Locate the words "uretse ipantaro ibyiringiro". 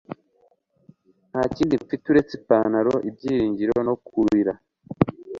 2.11-3.73